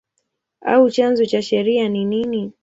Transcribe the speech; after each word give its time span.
au 0.73 0.85
chanzo 0.89 1.25
cha 1.25 1.41
sheria 1.41 1.89
ni 1.89 2.05
nini? 2.05 2.53